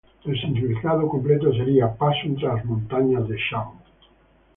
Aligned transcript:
El 0.25 0.35
significado 0.41 1.07
completo 1.07 1.53
sería 1.53 1.93
"Paso 1.95 2.21
entre 2.23 2.47
las 2.47 2.65
montañas 2.65 3.27
de 3.27 3.37
Shang". 3.37 3.69